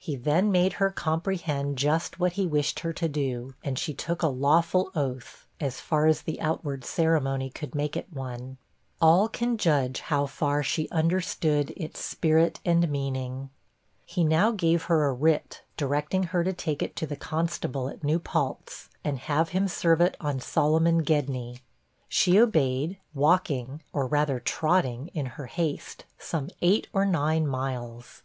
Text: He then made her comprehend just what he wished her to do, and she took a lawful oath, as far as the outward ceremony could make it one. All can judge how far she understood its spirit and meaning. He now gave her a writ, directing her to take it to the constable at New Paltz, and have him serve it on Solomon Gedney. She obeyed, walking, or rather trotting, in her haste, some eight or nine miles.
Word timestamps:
He 0.00 0.16
then 0.16 0.50
made 0.50 0.72
her 0.82 0.90
comprehend 0.90 1.78
just 1.78 2.18
what 2.18 2.32
he 2.32 2.48
wished 2.48 2.80
her 2.80 2.92
to 2.94 3.08
do, 3.08 3.54
and 3.62 3.78
she 3.78 3.94
took 3.94 4.22
a 4.22 4.26
lawful 4.26 4.90
oath, 4.96 5.46
as 5.60 5.80
far 5.80 6.06
as 6.06 6.22
the 6.22 6.40
outward 6.40 6.84
ceremony 6.84 7.48
could 7.48 7.76
make 7.76 7.96
it 7.96 8.12
one. 8.12 8.58
All 9.00 9.28
can 9.28 9.56
judge 9.56 10.00
how 10.00 10.26
far 10.26 10.64
she 10.64 10.88
understood 10.90 11.72
its 11.76 12.02
spirit 12.04 12.58
and 12.64 12.88
meaning. 12.90 13.50
He 14.04 14.24
now 14.24 14.50
gave 14.50 14.82
her 14.90 15.04
a 15.06 15.12
writ, 15.12 15.62
directing 15.76 16.24
her 16.24 16.42
to 16.42 16.52
take 16.52 16.82
it 16.82 16.96
to 16.96 17.06
the 17.06 17.14
constable 17.14 17.88
at 17.88 18.02
New 18.02 18.18
Paltz, 18.18 18.88
and 19.04 19.20
have 19.20 19.50
him 19.50 19.68
serve 19.68 20.00
it 20.00 20.16
on 20.20 20.40
Solomon 20.40 21.04
Gedney. 21.04 21.60
She 22.08 22.40
obeyed, 22.40 22.98
walking, 23.14 23.80
or 23.92 24.08
rather 24.08 24.40
trotting, 24.40 25.06
in 25.14 25.26
her 25.38 25.46
haste, 25.46 26.04
some 26.18 26.50
eight 26.62 26.88
or 26.92 27.06
nine 27.06 27.46
miles. 27.46 28.24